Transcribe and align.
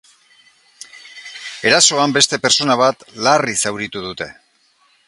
Erasoan 1.73 2.17
beste 2.17 2.41
pertsona 2.47 2.79
bat 2.83 3.07
larri 3.29 3.57
zauritu 3.67 4.07
dute. 4.09 4.33